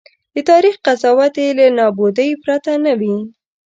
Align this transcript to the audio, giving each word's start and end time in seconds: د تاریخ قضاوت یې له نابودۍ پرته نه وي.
د 0.33 0.35
تاریخ 0.49 0.75
قضاوت 0.85 1.33
یې 1.43 1.49
له 1.57 1.65
نابودۍ 1.77 2.31
پرته 2.43 2.71
نه 2.85 2.93
وي. 2.99 3.15